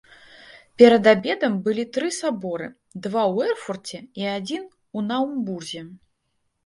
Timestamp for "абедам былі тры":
1.11-2.09